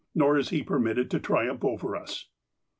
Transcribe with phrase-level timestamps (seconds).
[0.15, 2.27] Nor is he permitted to triumph over us."